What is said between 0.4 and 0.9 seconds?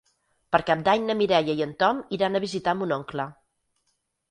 Per Cap